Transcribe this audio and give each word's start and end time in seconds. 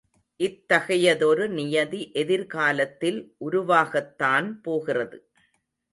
இத்தகையதொரு 0.39 1.45
நியதி 1.49 2.11
எதிர்காலத்தில் 2.13 3.19
உருவாகத்தான் 3.45 4.49
போகிறது. 4.61 5.19